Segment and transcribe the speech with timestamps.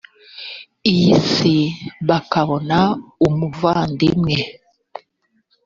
[0.93, 1.55] iyi si
[2.07, 2.77] bakabona
[3.27, 4.37] umuvandimwe